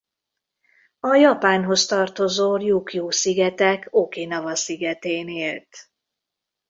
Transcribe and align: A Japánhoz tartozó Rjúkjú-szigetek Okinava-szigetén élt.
A 0.99 1.07
Japánhoz 1.15 1.85
tartozó 1.85 2.55
Rjúkjú-szigetek 2.55 3.87
Okinava-szigetén 3.91 5.27
élt. 5.29 5.89